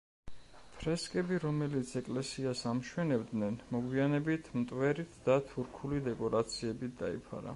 [0.77, 7.49] ფრესკები რომელიც ეკლესიას ამშვენებდნენ მოგვიანებით მტვერით და თურქული დეკორაციებით დაიფარა.